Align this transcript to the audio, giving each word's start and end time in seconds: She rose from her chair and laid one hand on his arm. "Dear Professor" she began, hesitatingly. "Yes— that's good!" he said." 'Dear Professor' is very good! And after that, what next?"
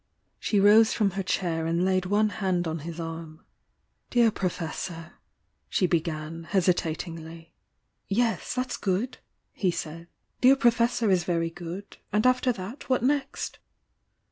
She 0.39 0.59
rose 0.59 0.93
from 0.93 1.11
her 1.11 1.21
chair 1.21 1.67
and 1.67 1.85
laid 1.85 2.07
one 2.07 2.29
hand 2.29 2.67
on 2.67 2.79
his 2.79 2.99
arm. 2.99 3.45
"Dear 4.09 4.31
Professor" 4.31 5.13
she 5.69 5.85
began, 5.85 6.45
hesitatingly. 6.45 7.53
"Yes— 8.07 8.55
that's 8.55 8.77
good!" 8.77 9.19
he 9.53 9.69
said." 9.69 10.07
'Dear 10.41 10.55
Professor' 10.55 11.11
is 11.11 11.23
very 11.23 11.51
good! 11.51 11.97
And 12.11 12.25
after 12.25 12.51
that, 12.51 12.89
what 12.89 13.03
next?" 13.03 13.59